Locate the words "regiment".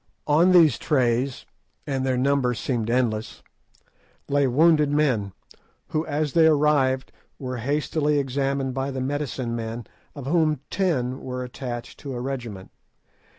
12.19-12.71